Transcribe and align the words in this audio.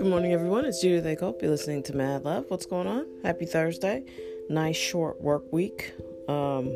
Good 0.00 0.08
morning, 0.08 0.32
everyone. 0.32 0.64
It's 0.64 0.80
Judith 0.80 1.04
A. 1.04 1.14
Cope. 1.14 1.42
You're 1.42 1.50
listening 1.50 1.82
to 1.82 1.94
Mad 1.94 2.24
Love. 2.24 2.46
What's 2.48 2.64
going 2.64 2.86
on? 2.86 3.06
Happy 3.22 3.44
Thursday. 3.44 4.02
Nice 4.48 4.78
short 4.78 5.20
work 5.20 5.52
week. 5.52 5.92
Um, 6.26 6.74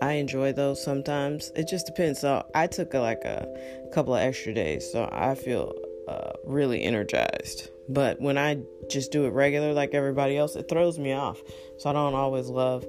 I 0.00 0.12
enjoy 0.12 0.52
those 0.52 0.80
sometimes. 0.80 1.50
It 1.56 1.66
just 1.66 1.84
depends. 1.84 2.20
So 2.20 2.46
I 2.54 2.68
took 2.68 2.94
a, 2.94 3.00
like 3.00 3.24
a 3.24 3.48
couple 3.92 4.14
of 4.14 4.22
extra 4.22 4.54
days, 4.54 4.88
so 4.88 5.08
I 5.10 5.34
feel 5.34 5.74
uh, 6.06 6.34
really 6.44 6.84
energized. 6.84 7.70
But 7.88 8.20
when 8.20 8.38
I 8.38 8.58
just 8.88 9.10
do 9.10 9.24
it 9.24 9.30
regular 9.30 9.72
like 9.72 9.92
everybody 9.92 10.36
else, 10.36 10.54
it 10.54 10.68
throws 10.68 11.00
me 11.00 11.12
off. 11.12 11.42
So 11.78 11.90
I 11.90 11.92
don't 11.92 12.14
always 12.14 12.46
love 12.46 12.86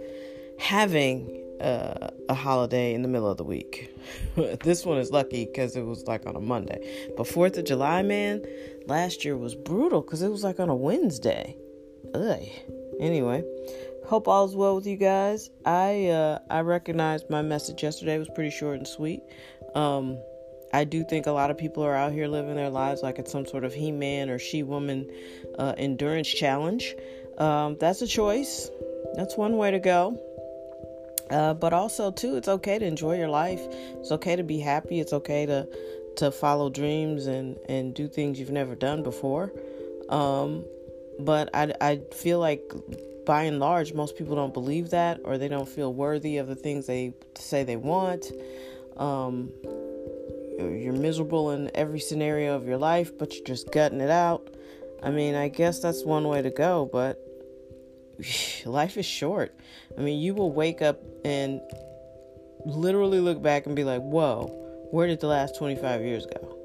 having 0.59 1.43
uh, 1.61 2.09
a 2.29 2.33
holiday 2.33 2.93
in 2.93 3.01
the 3.01 3.07
middle 3.07 3.29
of 3.29 3.37
the 3.37 3.43
week. 3.43 3.89
this 4.63 4.85
one 4.85 4.97
is 4.97 5.11
lucky 5.11 5.45
because 5.45 5.75
it 5.75 5.83
was 5.83 6.05
like 6.05 6.25
on 6.25 6.35
a 6.35 6.41
Monday. 6.41 7.09
But 7.15 7.27
Fourth 7.27 7.57
of 7.57 7.65
July, 7.65 8.01
man, 8.01 8.43
last 8.85 9.25
year 9.25 9.37
was 9.37 9.55
brutal 9.55 10.01
because 10.01 10.21
it 10.21 10.29
was 10.29 10.43
like 10.43 10.59
on 10.59 10.69
a 10.69 10.75
Wednesday. 10.75 11.57
Ugh. 12.13 12.39
Anyway, 12.99 13.43
hope 14.05 14.27
all's 14.27 14.55
well 14.55 14.75
with 14.75 14.87
you 14.87 14.97
guys. 14.97 15.49
I 15.65 16.07
uh, 16.07 16.39
I 16.49 16.61
recognized 16.61 17.29
my 17.29 17.41
message 17.41 17.83
yesterday 17.83 18.17
was 18.17 18.29
pretty 18.33 18.49
short 18.49 18.77
and 18.77 18.87
sweet. 18.87 19.21
Um, 19.75 20.17
I 20.73 20.83
do 20.83 21.03
think 21.03 21.27
a 21.27 21.31
lot 21.31 21.51
of 21.51 21.57
people 21.57 21.83
are 21.83 21.95
out 21.95 22.11
here 22.11 22.27
living 22.27 22.55
their 22.55 22.69
lives 22.69 23.01
like 23.01 23.19
it's 23.19 23.31
some 23.31 23.45
sort 23.45 23.63
of 23.63 23.73
he 23.73 23.91
man 23.91 24.29
or 24.29 24.39
she 24.39 24.63
woman 24.63 25.09
uh, 25.57 25.73
endurance 25.77 26.27
challenge. 26.27 26.95
Um, 27.37 27.77
that's 27.79 28.01
a 28.01 28.07
choice. 28.07 28.69
That's 29.15 29.37
one 29.37 29.57
way 29.57 29.71
to 29.71 29.79
go. 29.79 30.19
Uh, 31.29 31.53
but 31.53 31.73
also 31.73 32.11
too, 32.11 32.37
it's 32.37 32.47
okay 32.47 32.79
to 32.79 32.85
enjoy 32.85 33.17
your 33.17 33.29
life. 33.29 33.61
It's 33.99 34.11
okay 34.11 34.35
to 34.35 34.43
be 34.43 34.59
happy. 34.59 34.99
It's 34.99 35.13
okay 35.13 35.45
to 35.45 35.67
to 36.17 36.31
follow 36.31 36.69
dreams 36.69 37.27
and 37.27 37.57
and 37.69 37.93
do 37.93 38.07
things 38.07 38.39
you've 38.39 38.51
never 38.51 38.75
done 38.75 39.03
before. 39.03 39.51
Um, 40.09 40.65
but 41.19 41.49
I 41.53 41.73
I 41.81 42.01
feel 42.13 42.39
like 42.39 42.71
by 43.25 43.43
and 43.43 43.59
large, 43.59 43.93
most 43.93 44.17
people 44.17 44.35
don't 44.35 44.53
believe 44.53 44.89
that, 44.91 45.19
or 45.25 45.37
they 45.37 45.49
don't 45.49 45.67
feel 45.67 45.93
worthy 45.93 46.37
of 46.37 46.47
the 46.47 46.55
things 46.55 46.87
they 46.87 47.13
say 47.35 47.63
they 47.63 47.75
want. 47.75 48.31
Um, 48.95 49.51
you're 50.57 50.93
miserable 50.93 51.51
in 51.51 51.69
every 51.75 51.99
scenario 51.99 52.55
of 52.55 52.65
your 52.65 52.77
life, 52.77 53.15
but 53.17 53.35
you're 53.35 53.45
just 53.45 53.71
gutting 53.71 53.99
it 54.01 54.09
out. 54.09 54.49
I 55.03 55.11
mean, 55.11 55.35
I 55.35 55.49
guess 55.49 55.79
that's 55.79 56.03
one 56.03 56.27
way 56.27 56.41
to 56.41 56.49
go, 56.49 56.89
but 56.91 57.21
life 58.65 58.97
is 58.97 59.05
short. 59.05 59.55
I 59.97 60.01
mean, 60.01 60.19
you 60.19 60.33
will 60.33 60.51
wake 60.51 60.81
up 60.81 60.99
and 61.25 61.61
literally 62.65 63.19
look 63.19 63.41
back 63.41 63.65
and 63.65 63.75
be 63.75 63.83
like, 63.83 64.01
whoa, 64.01 64.47
where 64.91 65.07
did 65.07 65.19
the 65.19 65.27
last 65.27 65.57
25 65.57 66.01
years 66.01 66.25
go? 66.25 66.57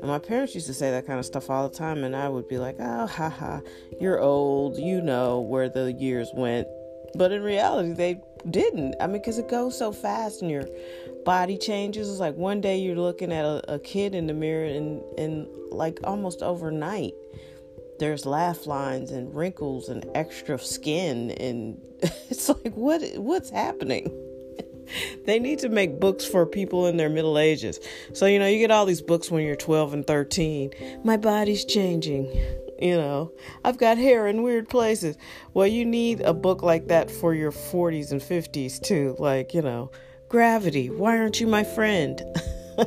And 0.00 0.10
my 0.10 0.18
parents 0.18 0.54
used 0.54 0.66
to 0.66 0.74
say 0.74 0.90
that 0.90 1.06
kind 1.06 1.18
of 1.18 1.24
stuff 1.24 1.48
all 1.48 1.68
the 1.68 1.74
time, 1.74 2.04
and 2.04 2.14
I 2.14 2.28
would 2.28 2.48
be 2.48 2.58
like, 2.58 2.76
oh, 2.80 3.06
haha, 3.06 3.60
you're 4.00 4.20
old, 4.20 4.76
you 4.76 5.00
know 5.00 5.40
where 5.40 5.68
the 5.68 5.92
years 5.92 6.28
went. 6.34 6.66
But 7.14 7.32
in 7.32 7.42
reality, 7.42 7.92
they 7.92 8.20
didn't. 8.50 8.96
I 9.00 9.06
mean, 9.06 9.20
because 9.20 9.38
it 9.38 9.48
goes 9.48 9.78
so 9.78 9.92
fast 9.92 10.42
and 10.42 10.50
your 10.50 10.64
body 11.24 11.56
changes. 11.56 12.10
It's 12.10 12.20
like 12.20 12.34
one 12.34 12.60
day 12.60 12.78
you're 12.78 12.96
looking 12.96 13.32
at 13.32 13.44
a, 13.44 13.74
a 13.74 13.78
kid 13.78 14.14
in 14.14 14.26
the 14.26 14.34
mirror, 14.34 14.66
and, 14.66 15.02
and 15.18 15.46
like 15.70 15.98
almost 16.04 16.42
overnight, 16.42 17.14
there's 17.98 18.26
laugh 18.26 18.66
lines 18.66 19.10
and 19.10 19.34
wrinkles 19.34 19.88
and 19.88 20.08
extra 20.14 20.58
skin 20.58 21.30
and 21.32 21.80
it's 22.30 22.48
like 22.48 22.74
what 22.74 23.02
what's 23.16 23.50
happening? 23.50 24.10
They 25.24 25.40
need 25.40 25.58
to 25.58 25.68
make 25.68 25.98
books 25.98 26.24
for 26.24 26.46
people 26.46 26.86
in 26.86 26.96
their 26.96 27.08
middle 27.08 27.38
ages. 27.38 27.80
So 28.12 28.26
you 28.26 28.38
know 28.38 28.46
you 28.46 28.60
get 28.60 28.70
all 28.70 28.86
these 28.86 29.02
books 29.02 29.32
when 29.32 29.44
you're 29.44 29.56
12 29.56 29.92
and 29.94 30.06
13 30.06 30.70
my 31.02 31.16
body's 31.16 31.64
changing 31.64 32.26
you 32.80 32.94
know. 32.94 33.32
I've 33.64 33.78
got 33.78 33.98
hair 33.98 34.28
in 34.28 34.44
weird 34.44 34.68
places. 34.68 35.16
Well 35.54 35.66
you 35.66 35.84
need 35.84 36.20
a 36.20 36.32
book 36.32 36.62
like 36.62 36.86
that 36.86 37.10
for 37.10 37.34
your 37.34 37.50
40s 37.50 38.12
and 38.12 38.20
50s 38.20 38.80
too 38.80 39.16
like 39.18 39.54
you 39.54 39.62
know 39.62 39.90
gravity 40.28 40.88
why 40.88 41.18
aren't 41.18 41.40
you 41.40 41.48
my 41.48 41.64
friend? 41.64 42.22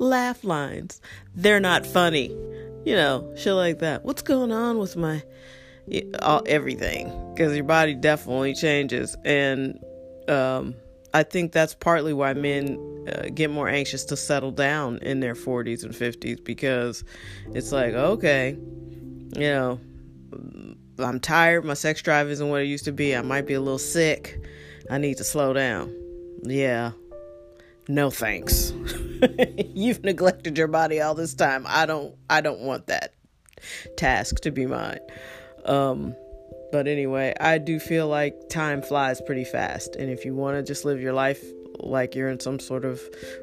Laugh 0.00 0.42
lines. 0.42 1.00
They're 1.36 1.60
not 1.60 1.86
funny 1.86 2.36
you 2.84 2.94
know, 2.94 3.32
shit 3.36 3.54
like 3.54 3.78
that. 3.80 4.04
What's 4.04 4.22
going 4.22 4.52
on 4.52 4.78
with 4.78 4.96
my 4.96 5.22
all 6.20 6.42
everything? 6.46 7.32
Because 7.34 7.54
your 7.54 7.64
body 7.64 7.94
definitely 7.94 8.54
changes, 8.54 9.16
and 9.24 9.78
um, 10.28 10.74
I 11.12 11.22
think 11.22 11.52
that's 11.52 11.74
partly 11.74 12.12
why 12.12 12.34
men 12.34 13.06
uh, 13.08 13.28
get 13.32 13.50
more 13.50 13.68
anxious 13.68 14.04
to 14.06 14.16
settle 14.16 14.50
down 14.50 14.98
in 14.98 15.20
their 15.20 15.34
40s 15.34 15.84
and 15.84 15.94
50s 15.94 16.42
because 16.44 17.04
it's 17.52 17.70
like, 17.70 17.94
okay, 17.94 18.56
you 19.36 19.40
know, 19.40 19.80
I'm 20.98 21.20
tired. 21.20 21.64
My 21.64 21.74
sex 21.74 22.02
drive 22.02 22.28
isn't 22.30 22.48
what 22.48 22.62
it 22.62 22.66
used 22.66 22.84
to 22.86 22.92
be. 22.92 23.14
I 23.14 23.22
might 23.22 23.46
be 23.46 23.54
a 23.54 23.60
little 23.60 23.78
sick. 23.78 24.40
I 24.90 24.98
need 24.98 25.16
to 25.18 25.24
slow 25.24 25.52
down. 25.52 25.94
Yeah. 26.42 26.92
No 27.88 28.10
thanks. 28.10 28.72
You've 29.74 30.02
neglected 30.04 30.58
your 30.58 30.68
body 30.68 31.00
all 31.00 31.14
this 31.14 31.34
time. 31.34 31.64
I 31.66 31.86
don't 31.86 32.14
I 32.28 32.40
don't 32.40 32.60
want 32.60 32.86
that 32.88 33.14
task 33.96 34.40
to 34.40 34.50
be 34.50 34.66
mine. 34.66 35.00
Um 35.64 36.14
but 36.72 36.88
anyway, 36.88 37.34
I 37.38 37.58
do 37.58 37.78
feel 37.78 38.08
like 38.08 38.48
time 38.48 38.82
flies 38.82 39.20
pretty 39.20 39.44
fast 39.44 39.96
and 39.96 40.10
if 40.10 40.24
you 40.24 40.34
want 40.34 40.56
to 40.56 40.62
just 40.62 40.84
live 40.84 41.00
your 41.00 41.12
life 41.12 41.42
like 41.78 42.14
you're 42.14 42.28
in 42.28 42.40
some 42.40 42.58
sort 42.58 42.84
of 42.84 43.00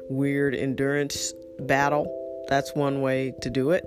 weird 0.08 0.54
endurance 0.54 1.32
battle, 1.60 2.06
that's 2.48 2.74
one 2.74 3.00
way 3.00 3.32
to 3.42 3.50
do 3.50 3.70
it. 3.70 3.84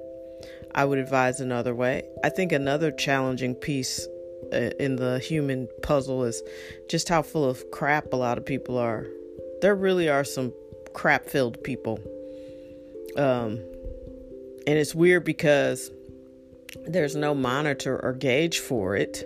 I 0.74 0.86
would 0.86 1.00
advise 1.00 1.40
another 1.40 1.74
way. 1.74 2.04
I 2.24 2.30
think 2.30 2.52
another 2.52 2.92
challenging 2.92 3.56
piece 3.56 4.08
uh, 4.54 4.72
in 4.80 4.98
the 4.98 5.20
human 5.20 5.68
puzzle 5.82 6.24
is 6.24 6.42
just 6.90 7.10
how 7.10 7.22
full 7.22 7.46
of 7.46 7.64
crap 7.72 8.14
a 8.14 8.16
lot 8.16 8.38
of 8.38 8.46
people 8.46 8.78
are. 8.78 9.06
There 9.62 9.76
really 9.76 10.10
are 10.10 10.24
some 10.24 10.54
crap 10.96 11.28
filled 11.30 11.64
people. 11.64 12.00
Um, 13.18 13.60
and 14.66 14.80
it's 14.80 14.96
weird 14.96 15.24
because 15.24 15.92
there's 16.86 17.16
no 17.16 17.36
monitor 17.36 18.00
or 18.04 18.14
gauge 18.14 18.60
for 18.60 18.96
it. 18.96 19.24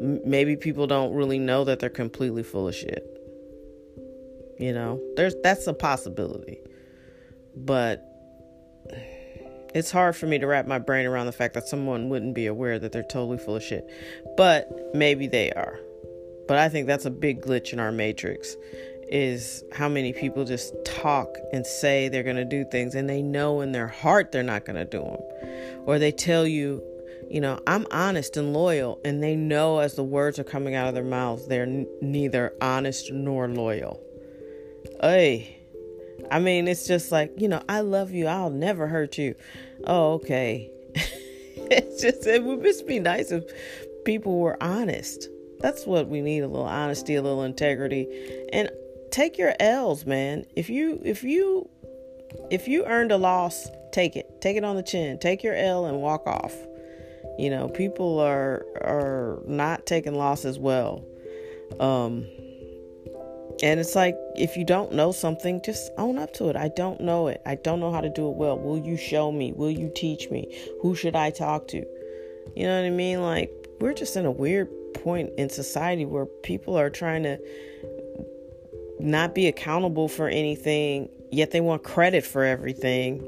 Maybe 0.00 0.56
people 0.56 0.86
don't 0.86 1.12
really 1.14 1.38
know 1.38 1.64
that 1.64 1.80
they're 1.80 1.90
completely 1.90 2.44
full 2.44 2.68
of 2.68 2.74
shit. 2.74 3.04
You 4.58 4.72
know, 4.72 5.02
there's 5.16 5.34
that's 5.42 5.66
a 5.66 5.74
possibility. 5.74 6.60
But 7.56 8.04
it's 9.74 9.90
hard 9.90 10.16
for 10.16 10.26
me 10.26 10.38
to 10.38 10.46
wrap 10.46 10.66
my 10.66 10.78
brain 10.78 11.06
around 11.06 11.26
the 11.26 11.32
fact 11.32 11.54
that 11.54 11.66
someone 11.68 12.08
wouldn't 12.08 12.34
be 12.34 12.46
aware 12.46 12.78
that 12.78 12.92
they're 12.92 13.02
totally 13.02 13.38
full 13.38 13.56
of 13.56 13.62
shit. 13.62 13.84
But 14.36 14.70
maybe 14.94 15.26
they 15.26 15.52
are. 15.52 15.78
But 16.48 16.58
I 16.58 16.68
think 16.68 16.86
that's 16.86 17.04
a 17.04 17.10
big 17.10 17.42
glitch 17.42 17.72
in 17.72 17.80
our 17.80 17.92
matrix 17.92 18.56
is 19.08 19.62
how 19.72 19.88
many 19.88 20.12
people 20.12 20.44
just 20.44 20.74
talk 20.84 21.36
and 21.52 21.66
say 21.66 22.08
they're 22.08 22.22
going 22.22 22.36
to 22.36 22.44
do 22.44 22.64
things 22.64 22.94
and 22.94 23.08
they 23.08 23.22
know 23.22 23.60
in 23.60 23.72
their 23.72 23.86
heart 23.86 24.32
they're 24.32 24.42
not 24.42 24.64
going 24.64 24.76
to 24.76 24.84
do 24.84 25.00
them. 25.00 25.20
Or 25.86 25.98
they 25.98 26.12
tell 26.12 26.46
you, 26.46 26.82
you 27.30 27.40
know, 27.40 27.60
I'm 27.66 27.86
honest 27.90 28.36
and 28.36 28.52
loyal, 28.52 29.00
and 29.04 29.22
they 29.22 29.36
know 29.36 29.78
as 29.78 29.94
the 29.94 30.04
words 30.04 30.38
are 30.38 30.44
coming 30.44 30.74
out 30.74 30.88
of 30.88 30.94
their 30.94 31.04
mouths, 31.04 31.46
they're 31.46 31.62
n- 31.62 31.86
neither 32.00 32.54
honest 32.60 33.10
nor 33.12 33.48
loyal. 33.48 34.00
Hey, 35.00 35.58
I 36.30 36.38
mean, 36.38 36.68
it's 36.68 36.86
just 36.86 37.12
like, 37.12 37.32
you 37.36 37.48
know, 37.48 37.62
I 37.68 37.80
love 37.80 38.12
you, 38.12 38.26
I'll 38.26 38.50
never 38.50 38.86
hurt 38.86 39.18
you. 39.18 39.34
Oh, 39.84 40.14
okay. 40.14 40.70
it's 40.94 42.00
just, 42.00 42.26
it 42.26 42.42
would 42.44 42.62
just 42.62 42.86
be 42.86 42.98
nice 42.98 43.30
if 43.30 43.44
people 44.04 44.38
were 44.38 44.60
honest. 44.62 45.28
That's 45.60 45.86
what 45.86 46.08
we 46.08 46.20
need 46.20 46.40
a 46.40 46.48
little 46.48 46.66
honesty, 46.66 47.14
a 47.14 47.22
little 47.22 47.42
integrity. 47.42 48.06
And 48.52 48.70
take 49.16 49.38
your 49.38 49.54
L's, 49.58 50.04
man. 50.04 50.44
If 50.54 50.68
you 50.68 51.00
if 51.02 51.24
you 51.24 51.68
if 52.50 52.68
you 52.68 52.84
earned 52.84 53.12
a 53.12 53.16
loss, 53.16 53.66
take 53.90 54.14
it. 54.14 54.42
Take 54.42 54.58
it 54.58 54.64
on 54.64 54.76
the 54.76 54.82
chin. 54.82 55.18
Take 55.18 55.42
your 55.42 55.54
L 55.54 55.86
and 55.86 56.02
walk 56.02 56.26
off. 56.26 56.54
You 57.38 57.48
know, 57.48 57.68
people 57.68 58.20
are 58.20 58.66
are 58.82 59.42
not 59.46 59.86
taking 59.86 60.14
losses 60.14 60.58
well. 60.58 61.02
Um 61.80 62.26
and 63.62 63.80
it's 63.80 63.94
like 63.94 64.14
if 64.34 64.54
you 64.54 64.64
don't 64.64 64.92
know 64.92 65.12
something, 65.12 65.62
just 65.64 65.90
own 65.96 66.18
up 66.18 66.34
to 66.34 66.50
it. 66.50 66.56
I 66.56 66.68
don't 66.68 67.00
know 67.00 67.28
it. 67.28 67.40
I 67.46 67.54
don't 67.54 67.80
know 67.80 67.90
how 67.90 68.02
to 68.02 68.10
do 68.10 68.28
it 68.28 68.36
well. 68.36 68.58
Will 68.58 68.78
you 68.78 68.98
show 68.98 69.32
me? 69.32 69.52
Will 69.52 69.70
you 69.70 69.90
teach 69.94 70.28
me? 70.30 70.54
Who 70.82 70.94
should 70.94 71.16
I 71.16 71.30
talk 71.30 71.68
to? 71.68 71.78
You 72.54 72.66
know 72.66 72.78
what 72.78 72.86
I 72.86 72.90
mean? 72.90 73.22
Like 73.22 73.50
we're 73.80 73.94
just 73.94 74.14
in 74.16 74.26
a 74.26 74.30
weird 74.30 74.68
point 74.92 75.30
in 75.38 75.48
society 75.48 76.04
where 76.04 76.26
people 76.26 76.78
are 76.78 76.90
trying 76.90 77.22
to 77.22 77.38
not 78.98 79.34
be 79.34 79.46
accountable 79.46 80.08
for 80.08 80.28
anything, 80.28 81.08
yet 81.30 81.50
they 81.50 81.60
want 81.60 81.82
credit 81.82 82.24
for 82.24 82.44
everything 82.44 83.22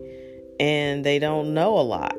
and 0.61 1.05
they 1.05 1.19
don't 1.19 1.55
know 1.55 1.79
a 1.79 1.83
lot. 1.83 2.17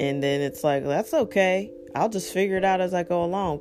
And 0.00 0.22
then 0.22 0.40
it's 0.40 0.64
like, 0.64 0.84
that's 0.84 1.14
okay. 1.14 1.70
I'll 1.94 2.08
just 2.08 2.32
figure 2.32 2.56
it 2.56 2.64
out 2.64 2.80
as 2.80 2.94
I 2.94 3.02
go 3.02 3.24
along. 3.24 3.60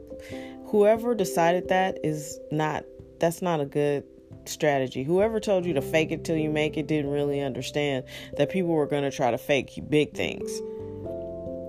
Whoever 0.67 1.13
decided 1.13 1.69
that 1.69 1.99
is 2.03 2.39
not, 2.51 2.83
that's 3.19 3.41
not 3.41 3.61
a 3.61 3.65
good 3.65 4.03
strategy. 4.45 5.03
Whoever 5.03 5.39
told 5.39 5.65
you 5.65 5.73
to 5.73 5.81
fake 5.81 6.11
it 6.11 6.23
till 6.25 6.37
you 6.37 6.49
make 6.49 6.77
it 6.77 6.87
didn't 6.87 7.11
really 7.11 7.41
understand 7.41 8.05
that 8.37 8.49
people 8.49 8.71
were 8.71 8.87
going 8.87 9.03
to 9.03 9.11
try 9.11 9.31
to 9.31 9.37
fake 9.37 9.79
big 9.89 10.13
things. 10.13 10.49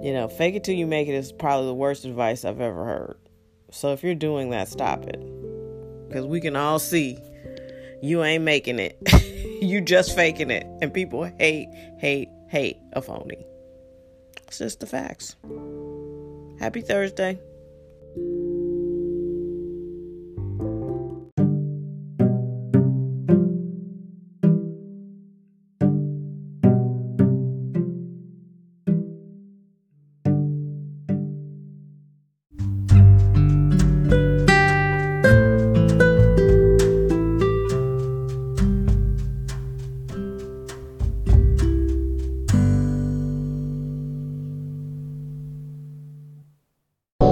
You 0.03 0.13
know, 0.13 0.29
fake 0.29 0.55
it 0.55 0.65
till 0.65 0.75
you 0.75 0.87
make 0.87 1.09
it 1.09 1.15
is 1.15 1.33
probably 1.33 1.67
the 1.67 1.75
worst 1.75 2.05
advice 2.05 2.45
I've 2.45 2.61
ever 2.61 2.85
heard. 2.85 3.19
So 3.71 3.93
if 3.93 4.03
you're 4.03 4.15
doing 4.15 4.51
that, 4.51 4.69
stop 4.69 5.05
it. 5.05 5.21
Because 6.09 6.27
we 6.27 6.41
can 6.41 6.57
all 6.57 6.79
see 6.79 7.19
you 8.05 8.23
ain't 8.23 8.45
making 8.45 8.79
it. 8.79 8.99
you 9.63 9.81
just 9.81 10.15
faking 10.15 10.51
it. 10.51 10.67
And 10.83 10.93
people 10.93 11.25
hate, 11.39 11.69
hate, 11.99 12.29
hate 12.49 12.77
a 12.93 13.01
phony. 13.01 13.47
It's 14.47 14.59
just 14.59 14.81
the 14.81 14.87
facts. 14.87 15.37
Happy 16.61 16.83
Thursday. 16.83 17.41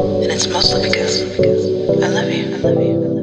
And 0.02 0.32
it's 0.32 0.48
mostly 0.48 0.88
because 0.88 1.22
I 1.22 2.08
love 2.08 2.28
you. 2.28 2.54
I 2.54 2.58
love 2.58 2.82
you. 2.82 2.92
I 2.92 2.96
love 2.96 3.16
you. 3.16 3.21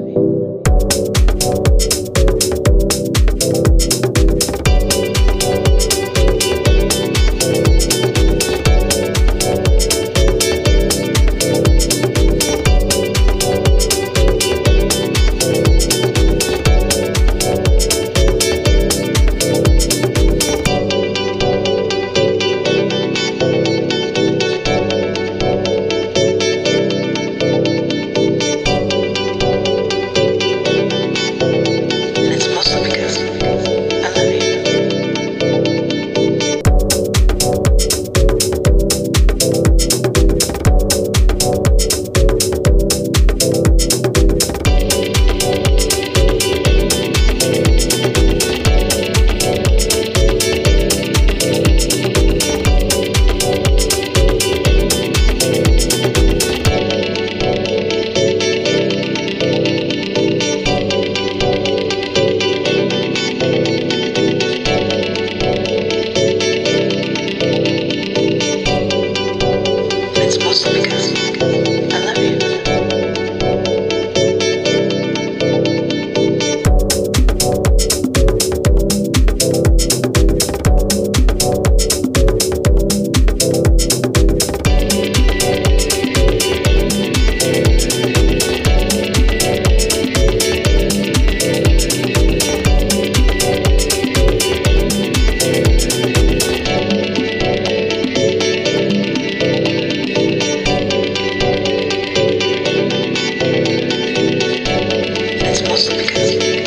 Gracias. 105.69 106.58